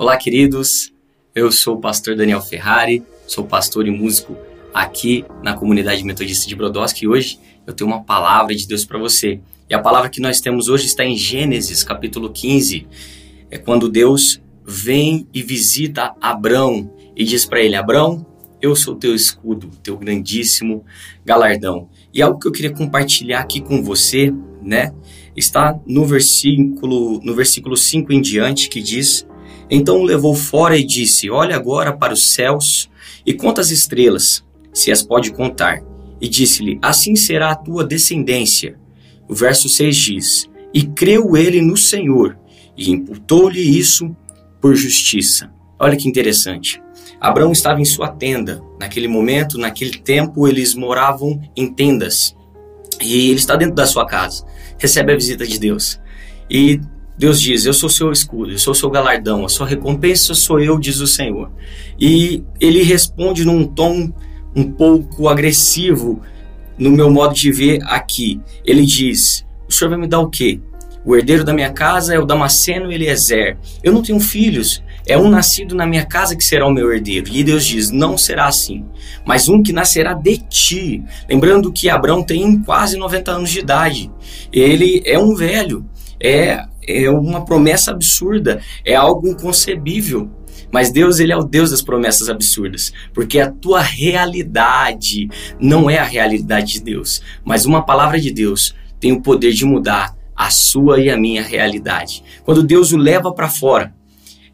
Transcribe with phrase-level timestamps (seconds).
[0.00, 0.92] Olá, queridos.
[1.34, 4.36] Eu sou o pastor Daniel Ferrari, sou pastor e músico
[4.72, 8.96] aqui na comunidade metodista de Brodowski e hoje eu tenho uma palavra de Deus para
[8.96, 9.40] você.
[9.68, 12.86] E a palavra que nós temos hoje está em Gênesis, capítulo 15.
[13.50, 18.24] É quando Deus vem e visita Abrão e diz para ele: Abrão,
[18.62, 20.84] eu sou teu escudo, teu grandíssimo
[21.24, 21.88] galardão.
[22.14, 24.94] E algo que eu queria compartilhar aqui com você, né?
[25.34, 29.26] Está no versículo no versículo 5 em diante que diz:
[29.70, 32.90] então o levou fora e disse: Olha agora para os céus
[33.24, 35.82] e conta as estrelas, se as pode contar.
[36.20, 38.78] E disse-lhe: Assim será a tua descendência.
[39.28, 42.38] O verso 6 diz: E creu ele no Senhor,
[42.76, 44.14] e imputou-lhe isso
[44.60, 45.50] por justiça.
[45.78, 46.82] Olha que interessante.
[47.20, 48.62] Abraão estava em sua tenda.
[48.80, 52.36] Naquele momento, naquele tempo, eles moravam em tendas.
[53.00, 54.44] E ele está dentro da sua casa.
[54.78, 56.00] Recebe a visita de Deus.
[56.50, 56.80] E
[57.18, 60.78] Deus diz: Eu sou seu escudo, eu sou seu galardão, a sua recompensa sou eu,
[60.78, 61.50] diz o Senhor.
[61.98, 64.12] E ele responde num tom
[64.54, 66.22] um pouco agressivo
[66.78, 68.40] no meu modo de ver aqui.
[68.64, 70.60] Ele diz: O senhor vai me dar o quê?
[71.04, 73.56] O herdeiro da minha casa é o Damasceno Eliezer.
[73.82, 74.82] Eu não tenho filhos.
[75.06, 77.28] É um nascido na minha casa que será o meu herdeiro.
[77.32, 78.84] E Deus diz: Não será assim,
[79.24, 81.02] mas um que nascerá de ti.
[81.28, 84.10] Lembrando que Abraão tem quase 90 anos de idade.
[84.52, 85.84] Ele é um velho.
[86.20, 90.30] É é uma promessa absurda, é algo inconcebível.
[90.72, 95.28] Mas Deus, ele é o Deus das promessas absurdas, porque a tua realidade
[95.60, 99.64] não é a realidade de Deus, mas uma palavra de Deus tem o poder de
[99.64, 102.22] mudar a sua e a minha realidade.
[102.44, 103.94] Quando Deus o leva para fora,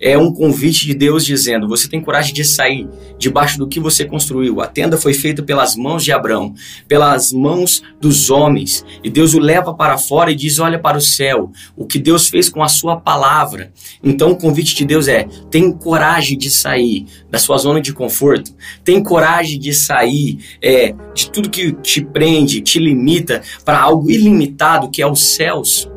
[0.00, 4.05] é um convite de Deus dizendo: você tem coragem de sair debaixo do que você
[4.05, 4.61] construiu.
[4.61, 6.55] A tenda foi feita pelas mãos de Abraão,
[6.89, 11.01] pelas mãos dos homens, e Deus o leva para fora e diz: olha para o
[11.01, 13.73] céu, o que Deus fez com a sua palavra.
[14.03, 18.55] Então o convite de Deus é: tem coragem de sair da sua zona de conforto,
[18.83, 24.90] tem coragem de sair é, de tudo que te prende, te limita para algo ilimitado
[24.90, 25.89] que é os céus.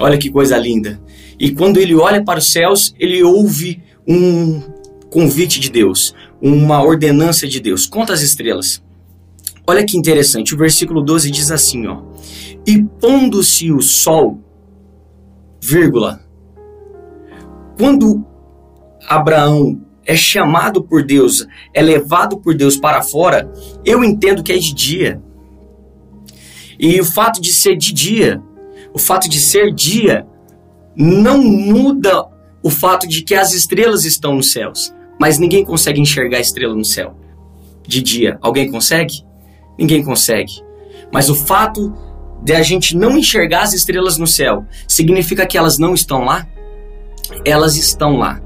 [0.00, 1.00] Olha que coisa linda.
[1.38, 4.60] E quando ele olha para os céus, ele ouve um
[5.10, 7.86] convite de Deus, uma ordenança de Deus.
[7.86, 8.82] Conta as estrelas.
[9.66, 12.02] Olha que interessante, o versículo 12 diz assim, ó:
[12.66, 14.40] "E pondo-se o sol,
[15.60, 16.20] vírgula,
[17.78, 18.24] quando
[19.06, 23.52] Abraão é chamado por Deus, é levado por Deus para fora,
[23.84, 25.22] eu entendo que é de dia.
[26.78, 28.42] E o fato de ser de dia,
[28.94, 30.26] o fato de ser dia,
[30.98, 32.26] não muda
[32.60, 36.74] o fato de que as estrelas estão nos céus, mas ninguém consegue enxergar a estrela
[36.74, 37.16] no céu
[37.86, 38.36] de dia.
[38.42, 39.24] Alguém consegue?
[39.78, 40.52] Ninguém consegue.
[41.12, 41.94] Mas o fato
[42.42, 46.46] de a gente não enxergar as estrelas no céu significa que elas não estão lá?
[47.44, 48.40] Elas estão lá.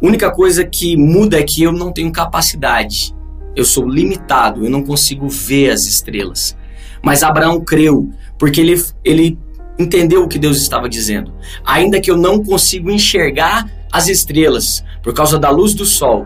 [0.00, 3.14] A única coisa que muda é que eu não tenho capacidade.
[3.54, 6.56] Eu sou limitado, eu não consigo ver as estrelas.
[7.02, 9.38] Mas Abraão creu, porque ele, ele
[9.82, 11.34] entendeu o que Deus estava dizendo.
[11.64, 16.24] Ainda que eu não consiga enxergar as estrelas por causa da luz do sol,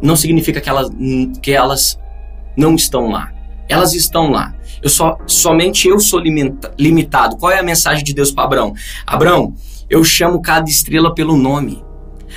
[0.00, 0.90] não significa que elas,
[1.42, 1.98] que elas
[2.56, 3.32] não estão lá.
[3.68, 4.54] Elas estão lá.
[4.82, 7.36] Eu só, somente eu sou limita, limitado.
[7.36, 8.74] Qual é a mensagem de Deus para Abraão?
[9.06, 9.54] Abraão,
[9.90, 11.84] eu chamo cada estrela pelo nome.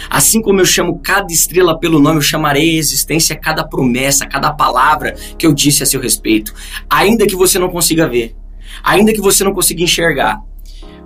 [0.10, 4.52] Assim como eu chamo cada estrela pelo nome, eu chamarei a existência cada promessa, cada
[4.52, 6.54] palavra que eu disse a seu respeito.
[6.90, 8.36] Ainda que você não consiga ver,
[8.84, 10.40] ainda que você não consiga enxergar.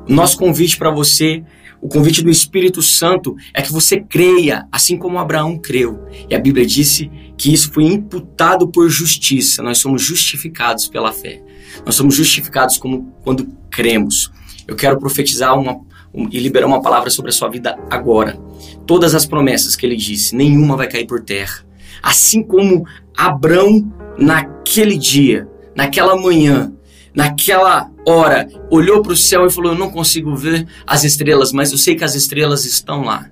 [0.08, 1.44] O nosso convite para você,
[1.82, 6.06] o convite do Espírito Santo, é que você creia, assim como Abraão creu.
[6.30, 9.62] E a Bíblia disse que isso foi imputado por justiça.
[9.64, 11.42] Nós somos justificados pela fé.
[11.86, 14.32] Nós somos justificados como quando cremos.
[14.68, 15.80] Eu quero profetizar uma,
[16.14, 18.40] um, e liberar uma palavra sobre a sua vida agora.
[18.86, 21.66] Todas as promessas que ele disse, nenhuma vai cair por terra.
[22.02, 22.86] Assim como
[23.16, 26.74] Abraão naquele dia, naquela manhã,
[27.16, 31.72] naquela hora, olhou para o céu e falou: Eu não consigo ver as estrelas, mas
[31.72, 33.30] eu sei que as estrelas estão lá.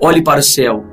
[0.00, 0.84] Olhe para o céu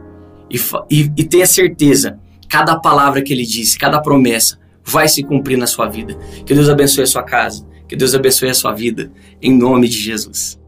[0.49, 0.57] e,
[0.89, 5.67] e, e tenha certeza: cada palavra que ele disse, cada promessa vai se cumprir na
[5.67, 6.17] sua vida.
[6.45, 9.11] Que Deus abençoe a sua casa, que Deus abençoe a sua vida,
[9.41, 10.59] em nome de Jesus.